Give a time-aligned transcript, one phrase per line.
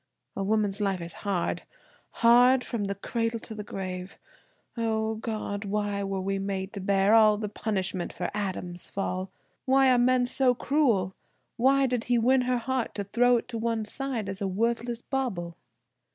[0.35, 1.61] A woman's life is hard,
[2.25, 4.17] hard, from the cradle to the grave.
[4.75, 5.63] O, God!
[5.63, 9.29] why were we made to bear all the punishment for Adam's fall!
[9.65, 11.15] Why are men so cruel?
[11.55, 15.55] Why did he win her heart to throw it one side as a worthless bauble?"